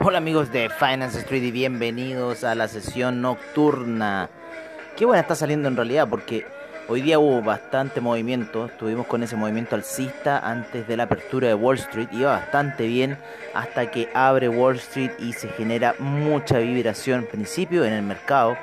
[0.00, 4.30] Hola amigos de Finance Street y bienvenidos a la sesión nocturna.
[4.96, 6.46] Qué buena está saliendo en realidad porque
[6.86, 8.66] hoy día hubo bastante movimiento.
[8.66, 12.10] Estuvimos con ese movimiento alcista antes de la apertura de Wall Street.
[12.12, 13.18] Iba bastante bien
[13.54, 18.56] hasta que abre Wall Street y se genera mucha vibración, en principio en el mercado.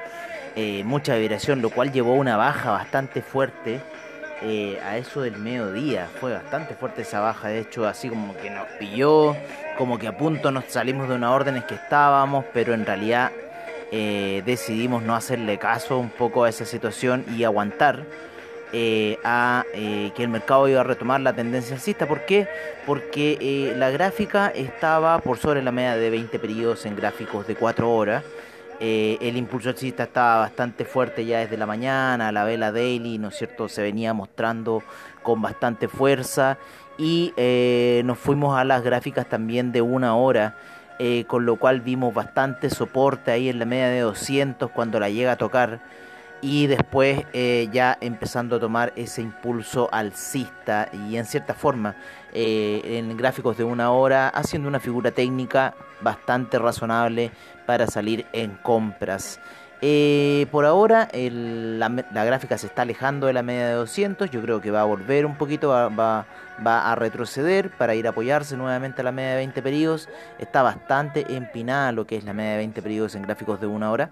[0.56, 3.82] eh, mucha vibración, lo cual llevó a una baja bastante fuerte
[4.42, 6.10] eh, a eso del mediodía.
[6.20, 9.36] Fue bastante fuerte esa baja, de hecho, así como que nos pilló,
[9.78, 13.32] como que a punto nos salimos de unas órdenes que estábamos, pero en realidad
[13.92, 18.06] eh, decidimos no hacerle caso un poco a esa situación y aguantar.
[18.74, 22.08] eh, a eh, que el mercado iba a retomar la tendencia alcista.
[22.08, 22.48] ¿Por qué?
[22.86, 27.56] Porque eh, la gráfica estaba por sobre la media de 20 periodos en gráficos de
[27.56, 28.24] 4 horas.
[28.80, 33.30] Eh, el impulso alcista estaba bastante fuerte ya desde la mañana, la vela daily, ¿no
[33.30, 33.70] es cierto?
[33.70, 34.84] Se venía mostrando
[35.24, 36.58] con bastante fuerza
[36.98, 40.58] y eh, nos fuimos a las gráficas también de una hora,
[41.00, 45.10] eh, con lo cual vimos bastante soporte ahí en la media de 200 cuando la
[45.10, 45.80] llega a tocar
[46.42, 51.96] y después eh, ya empezando a tomar ese impulso alcista y en cierta forma
[52.34, 57.32] eh, en gráficos de una hora haciendo una figura técnica bastante razonable
[57.66, 59.40] para salir en compras.
[59.82, 64.62] Eh, por ahora la gráfica se está alejando de la media de 200, yo creo
[64.62, 66.26] que va a volver un poquito, va, va-
[66.66, 70.08] va a retroceder para ir a apoyarse nuevamente a la media de 20 periodos.
[70.40, 73.92] Está bastante empinada lo que es la media de 20 periodos en gráficos de una
[73.92, 74.12] hora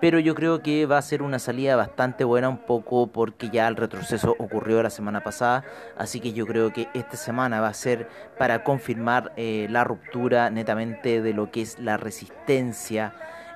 [0.00, 3.68] pero yo creo que va a ser una salida bastante buena un poco porque ya
[3.68, 5.64] el retroceso ocurrió la semana pasada,
[5.96, 10.50] así que yo creo que esta semana va a ser para confirmar eh, la ruptura
[10.50, 13.12] netamente de lo que es la resistencia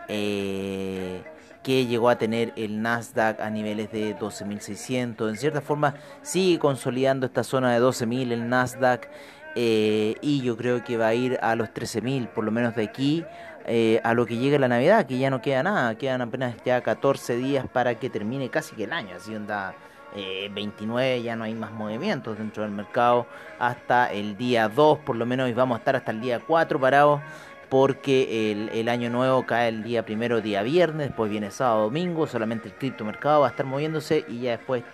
[0.09, 1.23] eh,
[1.63, 7.25] que llegó a tener el Nasdaq a niveles de 12.600, en cierta forma sigue consolidando
[7.25, 9.09] esta zona de 12.000 el Nasdaq
[9.57, 12.83] eh, y yo creo que va a ir a los 13.000 por lo menos de
[12.83, 13.25] aquí
[13.67, 16.83] eh, a lo que llegue la Navidad, que ya no queda nada, quedan apenas ya
[16.83, 19.75] 14 días para que termine casi que el año, así onda
[20.15, 23.27] eh, 29 ya no hay más movimientos dentro del mercado
[23.59, 26.79] hasta el día 2 por lo menos y vamos a estar hasta el día 4
[26.79, 27.21] parados
[27.69, 32.69] porque el, año nuevo cae el día primero, día viernes, después viene sábado, domingo, solamente
[32.69, 34.85] el criptomercado va a estar moviéndose y ya después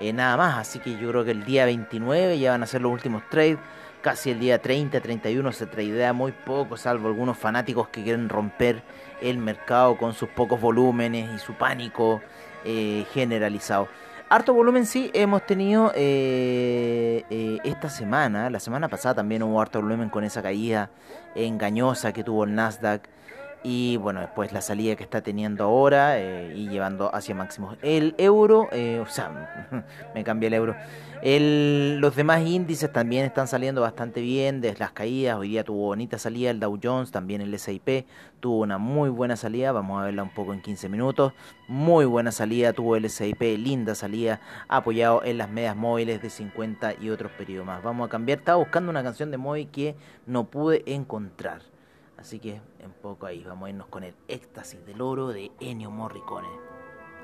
[0.00, 2.82] eh, nada más, así que yo creo que el día 29 ya van a ser
[2.82, 3.58] los últimos trades
[4.04, 8.82] casi el día 30, 31 se tradea muy poco, salvo algunos fanáticos que quieren romper
[9.22, 12.20] el mercado con sus pocos volúmenes y su pánico
[12.66, 13.88] eh, generalizado.
[14.28, 19.80] Harto volumen sí hemos tenido eh, eh, esta semana, la semana pasada también hubo harto
[19.80, 20.90] volumen con esa caída
[21.34, 23.08] engañosa que tuvo el Nasdaq
[23.66, 27.78] y bueno, después la salida que está teniendo ahora eh, y llevando hacia máximos.
[27.80, 30.76] El euro, eh, o sea, me cambié el euro.
[31.22, 35.38] El, los demás índices también están saliendo bastante bien desde las caídas.
[35.38, 38.06] Hoy día tuvo bonita salida el Dow Jones, también el SIP
[38.38, 39.72] tuvo una muy buena salida.
[39.72, 41.32] Vamos a verla un poco en 15 minutos.
[41.66, 46.96] Muy buena salida tuvo el SIP, linda salida, apoyado en las medias móviles de 50
[47.00, 47.82] y otros periodos más.
[47.82, 48.40] Vamos a cambiar.
[48.40, 51.73] Estaba buscando una canción de móvil que no pude encontrar.
[52.18, 55.90] Así que en poco ahí vamos a irnos con el éxtasis del oro de Ennio
[55.90, 56.48] Morricone.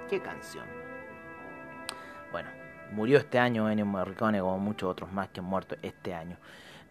[0.09, 0.65] ¿Qué canción?
[2.33, 2.49] Bueno,
[2.93, 6.37] murió este año Ennio Morricone como muchos otros más que han muerto este año.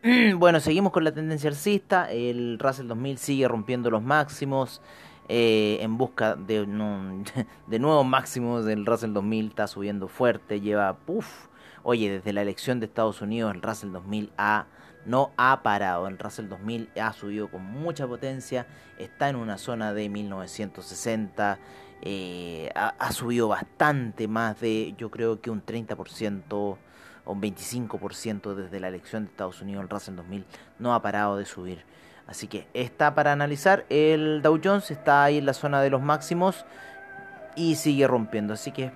[0.37, 2.09] bueno, seguimos con la tendencia alcista.
[2.11, 4.81] El Russell 2000 sigue rompiendo los máximos.
[5.27, 6.65] eh, en busca de,
[7.67, 8.65] de nuevos máximos.
[8.67, 10.61] El Russell 2000 está subiendo fuerte.
[10.61, 11.47] Lleva, puff.
[11.83, 14.65] Oye, desde la elección de Estados Unidos, el Russell 2000 ha
[15.09, 16.07] no ha parado.
[16.07, 18.67] El Russell 2000 ha subido con mucha potencia,
[18.97, 21.59] está en una zona de 1960,
[22.01, 26.77] eh, ha, ha, subido bastante más de, yo creo que un 30% o
[27.25, 29.83] un 25% desde la elección de Estados Unidos.
[29.83, 30.45] El Russell 2000
[30.77, 31.83] no ha parado de subir.
[32.27, 33.85] Así que está para analizar.
[33.89, 36.65] El Dow Jones está ahí en la zona de los máximos
[37.55, 38.53] y sigue rompiendo.
[38.53, 38.91] Así que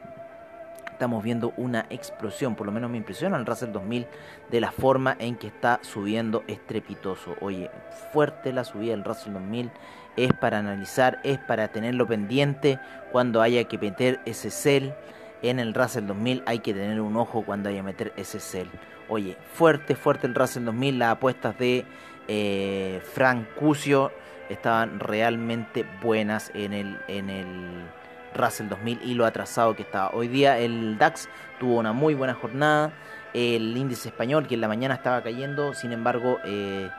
[1.03, 4.07] estamos viendo una explosión, por lo menos me impresiona el Russell 2000
[4.50, 7.35] de la forma en que está subiendo estrepitoso.
[7.41, 7.69] Oye,
[8.13, 9.69] fuerte la subida del Russell 2000,
[10.15, 12.79] es para analizar, es para tenerlo pendiente
[13.11, 14.94] cuando haya que meter ese sell
[15.41, 18.69] en el Russell 2000, hay que tener un ojo cuando haya que meter ese sell.
[19.09, 21.83] Oye, fuerte, fuerte el Russell 2000, las apuestas de
[22.29, 24.09] eh, Frank Cusio
[24.47, 27.89] estaban realmente buenas en el en el
[28.33, 30.09] Russell 2000 y lo atrasado que estaba.
[30.13, 32.91] Hoy día el DAX tuvo una muy buena jornada.
[33.33, 36.89] El índice español, que en la mañana estaba cayendo, sin embargo, eh,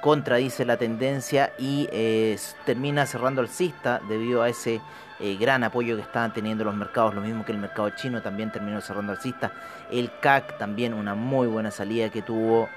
[0.00, 4.80] contradice la tendencia y eh, termina cerrando el cista debido a ese
[5.20, 8.50] eh, gran apoyo que estaban teniendo los mercados, lo mismo que el mercado chino también
[8.50, 9.52] terminó cerrando el cista.
[9.90, 12.68] El CAC también una muy buena salida que tuvo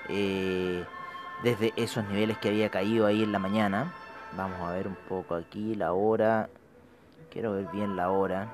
[1.44, 3.92] desde esos niveles que había caído ahí en la mañana.
[4.36, 6.50] Vamos a ver un poco aquí la hora.
[7.38, 8.48] Quiero ver bien la hora.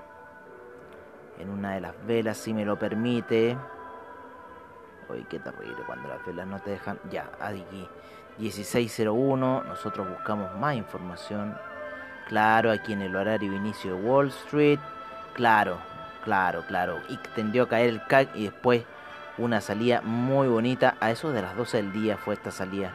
[1.40, 3.58] En una de las velas, si me lo permite.
[5.08, 7.00] Uy, qué terrible cuando las velas no te dejan.
[7.10, 7.88] Ya, aquí
[8.40, 9.64] 1601.
[9.64, 11.58] Nosotros buscamos más información.
[12.28, 14.82] Claro, aquí en el horario de inicio de Wall Street.
[15.34, 15.78] Claro,
[16.26, 17.00] claro, claro.
[17.08, 18.84] Y tendió a caer el CAC y después
[19.38, 20.98] una salida muy bonita.
[21.00, 22.92] A eso de las 12 del día fue esta salida.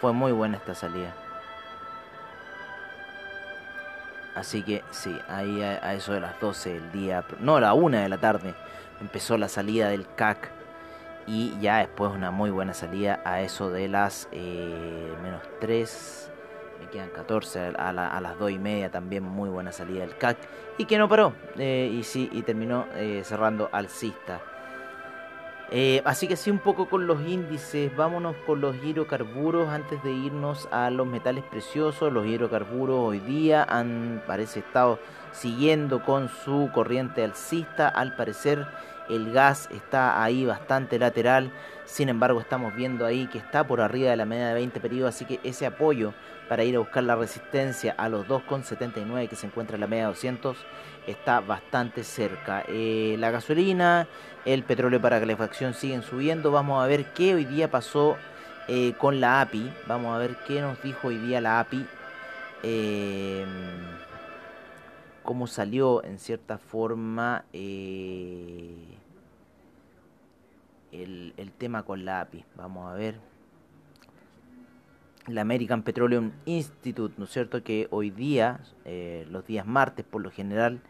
[0.00, 1.14] Fue muy buena esta salida.
[4.34, 7.98] Así que sí, ahí a, eso de las 12 del día, no, a la 1
[7.98, 8.54] de la tarde,
[9.00, 10.50] empezó la salida del CAC
[11.26, 16.30] y ya después una muy buena salida a eso de las eh, menos 3,
[16.80, 20.38] me quedan 14, a, las 2 y media también muy buena salida del CAC
[20.78, 24.40] y que no paró eh, y sí, y terminó eh, cerrando alcista.
[25.74, 30.12] Eh, así que sí, un poco con los índices, vámonos con los hidrocarburos antes de
[30.12, 32.12] irnos a los metales preciosos.
[32.12, 34.98] Los hidrocarburos hoy día han, parece, estado
[35.32, 37.88] siguiendo con su corriente alcista.
[37.88, 38.66] Al parecer,
[39.08, 41.50] el gas está ahí bastante lateral.
[41.86, 45.14] Sin embargo, estamos viendo ahí que está por arriba de la media de 20 periodos.
[45.14, 46.12] Así que ese apoyo
[46.50, 50.02] para ir a buscar la resistencia a los 2,79 que se encuentra en la media
[50.02, 50.54] de 200
[51.06, 52.64] está bastante cerca.
[52.68, 54.06] Eh, la gasolina,
[54.44, 56.50] el petróleo para calefacción siguen subiendo.
[56.50, 58.16] Vamos a ver qué hoy día pasó
[58.68, 59.72] eh, con la API.
[59.86, 61.86] Vamos a ver qué nos dijo hoy día la API.
[62.62, 63.44] Eh,
[65.22, 68.76] cómo salió en cierta forma el,
[70.90, 72.44] el tema con la API.
[72.56, 73.31] Vamos a ver
[75.26, 77.62] la American Petroleum Institute, ¿no es cierto?
[77.62, 78.60] Que hoy día,
[79.30, 80.80] los días martes por lo general,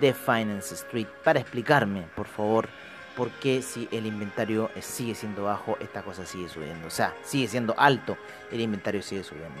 [0.00, 2.68] de Finance Street para explicarme, por favor,
[3.16, 6.86] porque si el inventario sigue siendo bajo, esta cosa sigue subiendo.
[6.86, 8.16] O sea, sigue siendo alto,
[8.52, 9.60] el inventario sigue subiendo.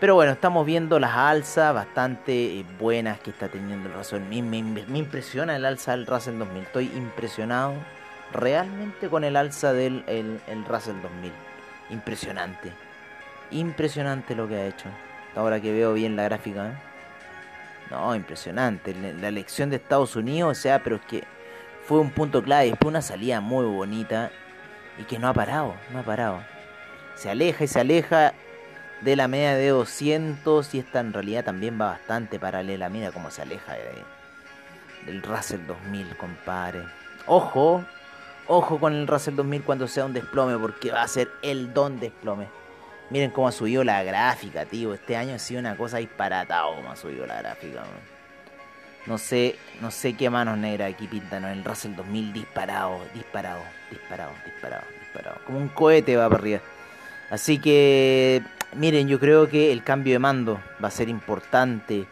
[0.00, 4.20] Pero bueno, estamos viendo las alzas bastante eh, buenas que está teniendo el Russell.
[4.20, 6.62] Me, me, impresiona el alza del Russell 2000.
[6.64, 7.74] Estoy impresionado
[8.32, 11.32] realmente con el alza del el, el Russell 2000.
[11.90, 12.72] Impresionante.
[13.52, 14.88] Impresionante lo que ha hecho.
[15.36, 16.66] Ahora que veo bien la gráfica.
[16.66, 16.93] ¿eh?
[17.90, 18.94] No, impresionante.
[18.94, 21.24] La elección de Estados Unidos, o sea, pero es que
[21.86, 24.30] fue un punto clave, fue una salida muy bonita
[24.98, 26.42] y que no ha parado, no ha parado.
[27.14, 28.32] Se aleja y se aleja
[29.02, 32.88] de la media de 200 y esta en realidad también va bastante paralela.
[32.88, 34.02] Mira cómo se aleja de,
[35.06, 36.84] del Russell 2000, compadre.
[37.26, 37.84] Ojo,
[38.46, 42.00] ojo con el Russell 2000 cuando sea un desplome porque va a ser el don
[42.00, 42.48] desplome.
[43.14, 44.92] Miren cómo ha subido la gráfica, tío.
[44.92, 47.84] Este año ha sido una cosa disparata cómo ha subido la gráfica.
[49.06, 51.44] No sé, no sé qué manos negras aquí pintan.
[51.44, 55.36] El Russell 2000 disparado, disparado, disparado, disparado, disparado.
[55.46, 56.60] Como un cohete va para arriba.
[57.30, 58.42] Así que,
[58.74, 62.06] miren, yo creo que el cambio de mando va a ser importante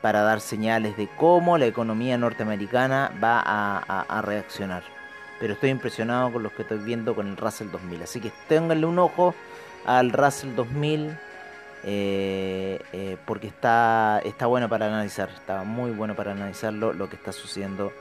[0.00, 4.82] para dar señales de cómo la economía norteamericana va a, a reaccionar.
[5.38, 8.02] Pero estoy impresionado con lo que estoy viendo con el Russell 2000.
[8.02, 9.36] Así que ténganle un ojo
[9.84, 11.16] al Russell 2000
[11.84, 17.16] eh, eh, porque está, está bueno para analizar, está muy bueno para analizarlo lo que
[17.16, 17.92] está sucediendo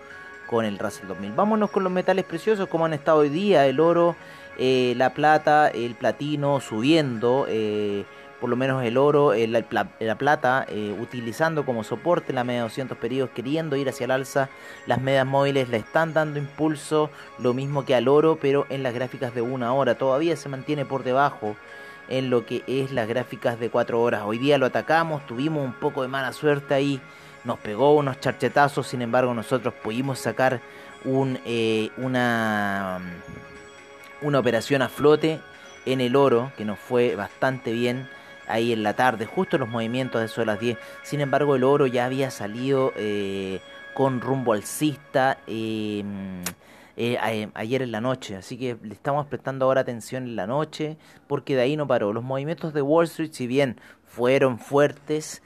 [0.45, 1.31] con el Russell 2000.
[1.31, 4.15] Vámonos con los metales preciosos, como han estado hoy día, el oro,
[4.59, 7.47] eh, la plata, el platino subiendo,
[8.41, 10.65] por lo menos el oro, la, la, plata,
[10.99, 14.49] utilizando como soporte la media de 200 periodos, queriendo ir hacia el alza,
[14.87, 18.93] las medias móviles le están dando impulso, lo mismo que al oro, pero en las
[18.93, 21.55] gráficas de una hora, todavía se mantiene por debajo
[22.09, 24.23] en lo que es las gráficas de 4 horas.
[24.25, 26.99] Hoy día lo atacamos, tuvimos un poco de mala suerte ahí
[27.43, 30.61] nos pegó unos charchetazos, sin embargo nosotros pudimos sacar
[31.03, 32.99] un, eh, una,
[34.21, 35.39] una operación a flote
[35.85, 38.07] en el oro, que nos fue bastante bien
[38.47, 40.77] ahí en la tarde, justo los movimientos de eso las 10.
[41.03, 43.59] Sin embargo, el oro ya había salido eh,
[43.93, 46.03] con rumbo alcista eh,
[46.97, 48.35] eh, ayer en la noche.
[48.35, 52.13] Así que le estamos prestando ahora atención en la noche, porque de ahí no paró.
[52.13, 55.41] Los movimientos de Wall Street, si bien fueron fuertes,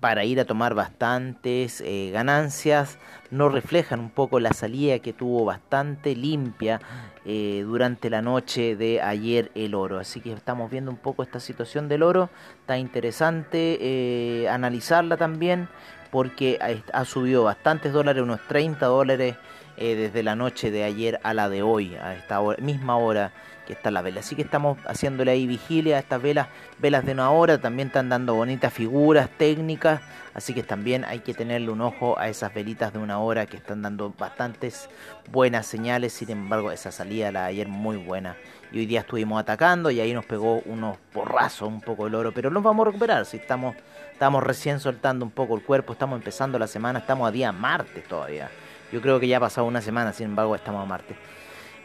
[0.00, 2.98] para ir a tomar bastantes ganancias,
[3.32, 6.80] no reflejan un poco la salida que tuvo bastante limpia
[7.24, 9.98] eh, durante la noche de ayer el oro.
[9.98, 12.30] Así que estamos viendo un poco esta situación del oro.
[12.60, 15.68] Está interesante eh, analizarla también
[16.10, 16.58] porque
[16.92, 19.36] ha, subido bastantes dólares, unos 30 dólares
[19.78, 23.32] eh, desde la noche de ayer a la de hoy, a esta misma hora
[23.66, 24.20] que está la vela.
[24.20, 28.08] Así que estamos haciéndole ahí vigilia a estas velas, velas de una hora, también están
[28.08, 30.00] dando bonitas figuras técnicas,
[30.34, 33.56] así que también hay que tenerle un ojo a esas velitas de una hora que
[33.56, 34.88] están dando bastantes
[35.30, 38.36] buenas señales, sin embargo esa salida la de ayer muy buena.
[38.72, 42.32] Y hoy día estuvimos atacando y ahí nos pegó unos porrazos un poco el oro,
[42.32, 43.76] pero nos vamos a recuperar, si estamos,
[44.12, 48.04] estamos recién soltando un poco el cuerpo, estamos empezando la semana, estamos a día martes
[48.08, 48.50] todavía.
[48.90, 51.16] Yo creo que ya ha pasado una semana, sin embargo estamos a martes.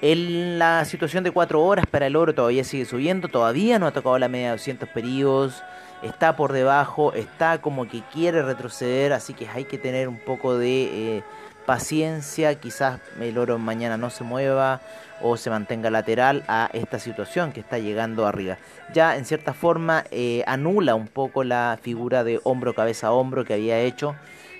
[0.02, 3.92] En la situación de 4 horas para el oro todavía sigue subiendo, todavía no ha
[3.92, 5.64] tocado la media de 200 periodos,
[6.04, 10.56] está por debajo, está como que quiere retroceder, así que hay que tener un poco
[10.56, 11.24] de eh,
[11.66, 14.82] paciencia, quizás el oro mañana no se mueva
[15.20, 18.58] o se mantenga lateral a esta situación que está llegando arriba.
[18.94, 23.56] Ya en cierta forma eh, anula un poco la figura de hombro, cabeza, hombro que
[23.56, 24.16] había hecho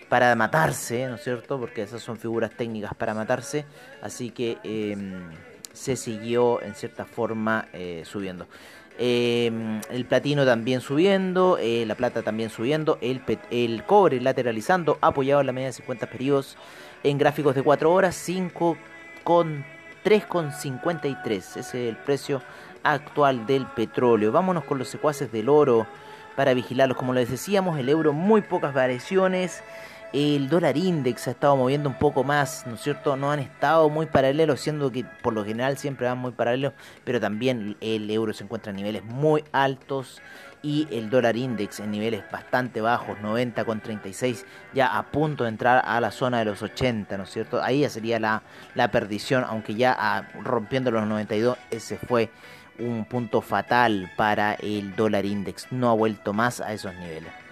[0.10, 1.60] para matarse, ¿no es cierto?
[1.60, 3.66] Porque esas son figuras técnicas para matarse,
[4.02, 5.30] así que em,
[5.74, 8.48] se siguió en cierta forma eh, subiendo.
[9.00, 13.22] Em, el platino también subiendo, eh, la plata también subiendo, el,
[13.52, 16.58] el cobre lateralizando, apoyado en la media de 50 periodos
[17.04, 18.78] en gráficos de 4 horas, 5
[19.24, 19.66] con
[20.04, 21.36] 3,53.
[21.36, 22.42] Ese es el precio
[22.84, 24.32] actual del petróleo.
[24.32, 25.86] Vámonos con los secuaces del oro
[26.36, 26.98] para vigilarlos.
[26.98, 29.64] Como les decíamos, el euro muy pocas variaciones.
[30.14, 33.18] El dólar index ha estado moviendo un poco más, ¿no es cierto?
[33.18, 36.72] No han estado muy paralelos, siendo que por lo general siempre van muy paralelos,
[37.04, 40.22] pero también el euro se encuentra a niveles muy altos
[40.64, 45.50] y el dólar index en niveles bastante bajos, 90 con 36, ya a punto de
[45.50, 47.62] entrar a la zona de los 80, ¿no es cierto?
[47.62, 48.44] Ahí ya sería la,
[48.76, 52.30] la perdición, aunque ya ah, rompiendo los 92, ese fue
[52.80, 57.47] un punto fatal para el dólar index, no ha vuelto más a esos niveles.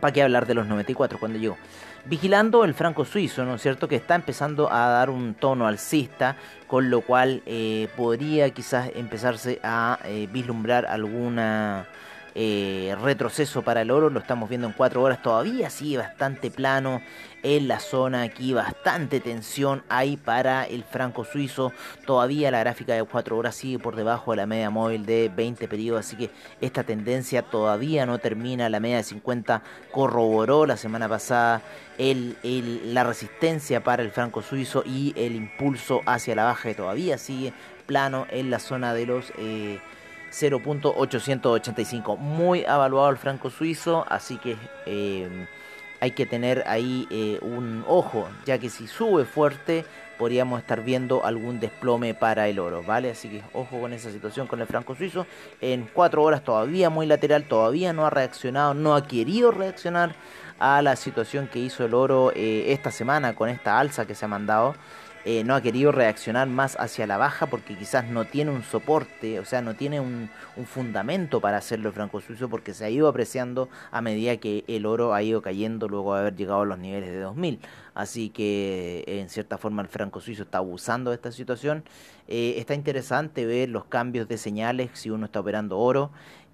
[0.00, 1.58] ¿Para qué hablar de los 94 cuando llegó?
[2.06, 3.86] Vigilando el franco suizo, ¿no es cierto?
[3.86, 9.60] Que está empezando a dar un tono alcista, con lo cual eh, podría quizás empezarse
[9.62, 11.86] a eh, vislumbrar alguna
[12.34, 17.02] eh, retroceso para el oro, lo estamos viendo en 4 horas, todavía sigue bastante plano
[17.42, 21.72] en la zona aquí, bastante tensión hay para el franco suizo,
[22.06, 25.66] todavía la gráfica de 4 horas sigue por debajo de la media móvil de 20
[25.68, 31.08] periodos, así que esta tendencia todavía no termina, la media de 50 corroboró la semana
[31.08, 31.62] pasada
[31.98, 32.36] el,
[32.94, 37.52] la resistencia para el franco suizo y el impulso hacia la baja que todavía sigue
[37.86, 39.32] plano en la zona de los...
[39.38, 39.80] Eh,
[40.30, 42.16] 0.885.
[42.16, 44.56] Muy avaluado el franco suizo, así que
[44.86, 45.46] eh,
[46.00, 49.84] hay que tener ahí eh, un ojo, ya que si sube fuerte
[50.20, 53.10] podríamos estar viendo algún desplome para el oro, ¿vale?
[53.10, 55.26] Así que ojo con esa situación con el franco suizo.
[55.62, 60.14] En 4 horas todavía muy lateral, todavía no ha reaccionado, no ha querido reaccionar
[60.58, 64.26] a la situación que hizo el oro eh, esta semana con esta alza que se
[64.26, 64.74] ha mandado.
[65.26, 69.38] Eh, no ha querido reaccionar más hacia la baja porque quizás no tiene un soporte,
[69.38, 70.30] o sea, no tiene un,
[70.66, 74.86] fundamento para hacerlo el franco suizo porque se ha ido apreciando a medida que el
[74.86, 77.60] oro ha ido cayendo luego de haber llegado a los niveles de 2000.
[77.94, 81.84] Así que en cierta forma el franco suizo está abusando de esta situación.
[82.28, 86.10] Eh, está interesante ver los cambios de señales si uno está operando oro.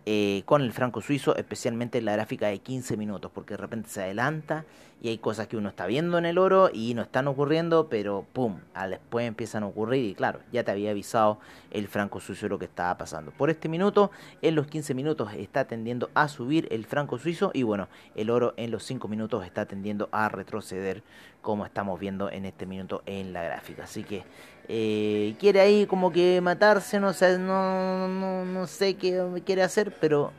[0.09, 3.89] Eh, con el franco suizo, especialmente en la gráfica de 15 minutos, porque de repente
[3.89, 4.65] se adelanta
[5.03, 8.27] y hay cosas que uno está viendo en el oro y no están ocurriendo, pero
[8.33, 11.39] pum, al después empiezan a ocurrir y claro, ya te había avisado
[11.71, 13.31] el franco suizo lo que estaba pasando.
[13.31, 14.11] Por este minuto,
[14.41, 18.55] en los 15 minutos está tendiendo a subir el franco suizo y bueno, el oro
[18.57, 21.03] en los 5 minutos está tendiendo a retroceder
[21.43, 23.85] como estamos viendo en este minuto en la gráfica.
[23.85, 24.25] Así que
[24.69, 29.95] eh, quiere ahí como que matarse, no sé, no, no, no sé qué quiere hacer,
[30.01, 30.33] pero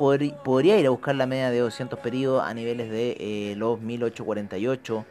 [0.00, 5.04] podría ir a buscar la media de 200 periodos a niveles de eh, los 1848,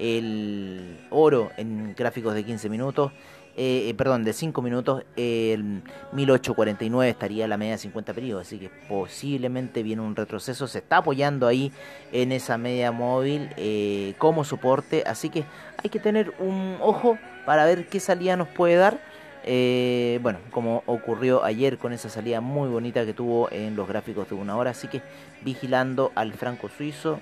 [0.00, 3.12] el oro en gráficos de 15 minutos
[3.54, 5.82] eh, eh, perdón, de 5 minutos, el
[6.12, 10.96] 1849 estaría la media de 50 periodos, así que posiblemente viene un retroceso, se está
[10.96, 11.70] apoyando ahí
[12.12, 13.50] en esa media móvil
[14.16, 15.44] como soporte, así que
[15.84, 19.11] hay que tener un ojo para ver qué salida nos puede dar.
[19.44, 24.34] Bueno, como ocurrió ayer con esa salida muy bonita que tuvo en los gráficos de
[24.34, 25.02] una hora, así que
[25.42, 27.18] vigilando al franco suizo,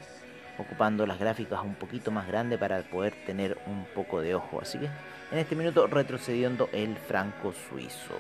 [0.58, 4.78] ocupando las gráficas un poquito más grandes para poder tener un poco de ojo, así
[4.78, 4.90] que
[5.32, 8.14] en este minuto retrocediendo el franco suizo.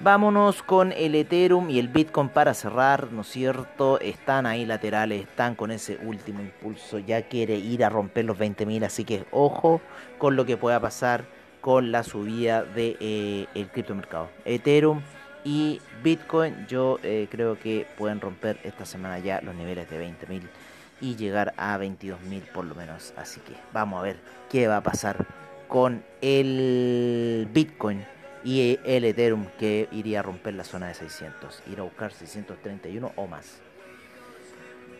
[0.00, 4.00] Vámonos con el Ethereum y el Bitcoin para cerrar, ¿no es cierto?
[4.00, 8.84] Están ahí laterales, están con ese último impulso, ya quiere ir a romper los 20.000,
[8.84, 9.80] así que ojo
[10.18, 11.24] con lo que pueda pasar
[11.64, 14.28] con la subida de, eh, criptomercado.
[14.44, 15.00] Ethereum
[15.44, 20.42] y Bitcoin yo eh, creo que pueden romper esta semana ya los niveles de 20.000
[21.00, 23.14] y llegar a 22.000 por lo menos.
[23.16, 24.18] Así que vamos a ver
[24.50, 25.24] qué va a pasar
[25.66, 28.04] con el Bitcoin
[28.44, 33.10] y el Ethereum que iría a romper la zona de 600, ir a buscar 631
[33.16, 33.63] o más.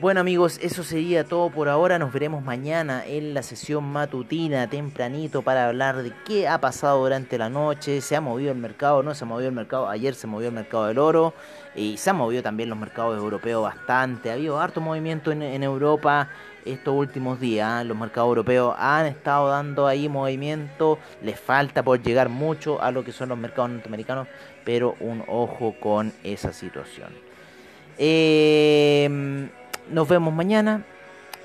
[0.04, 1.98] Bueno amigos, eso sería todo por ahora.
[1.98, 7.38] Nos veremos mañana en la sesión matutina tempranito para hablar de qué ha pasado durante
[7.38, 8.02] la noche.
[8.02, 9.88] Se ha movido el mercado, no se ha movido el mercado.
[9.88, 11.32] Ayer se movió el mercado del oro
[11.74, 14.28] y se han movido también los mercados europeos bastante.
[14.28, 16.28] Ha habido harto movimiento en, Europa
[16.66, 17.80] estos últimos días.
[17.80, 17.86] ¿eh?
[17.86, 20.98] Los mercados europeos han estado dando ahí movimiento.
[21.22, 24.28] Les falta por llegar mucho a lo que son los mercados norteamericanos,
[24.66, 27.08] pero un ojo con esa situación.
[27.96, 29.48] Em,
[29.90, 30.84] nos vemos mañana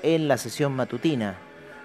[0.02, 1.36] en la sesión matutina.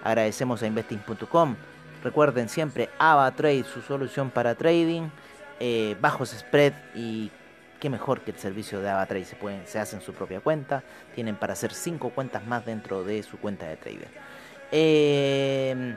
[0.02, 1.56] Agradecemos a investing.com.
[2.02, 5.08] Recuerden siempre AvaTrade, su solución para trading,
[5.58, 7.30] eh, bajos spread y
[7.80, 9.24] qué mejor que el servicio de AvaTrade.
[9.24, 10.82] Se, pueden, se hacen su propia cuenta.
[11.14, 14.08] Tienen para hacer 5 cuentas más dentro de su cuenta de trader.
[14.72, 15.94] Eh,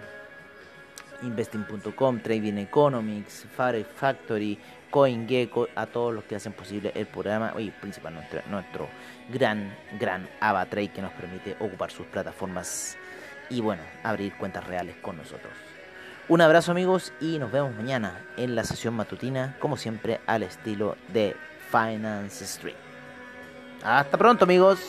[1.21, 4.57] investing.com, Trading Economics, Fare Factory,
[4.89, 8.87] CoinGecko, a todos los que hacen posible el programa y principalmente nuestro,
[9.31, 12.97] gran, gran AvaTrade que nos permite ocupar sus plataformas
[13.49, 15.53] y bueno, abrir cuentas reales con nosotros.
[16.27, 20.95] Un abrazo amigos y nos vemos mañana en la sesión matutina, como siempre al estilo
[21.11, 21.35] de
[21.71, 22.75] Finance Street.
[23.83, 24.79] Hasta pronto amigos.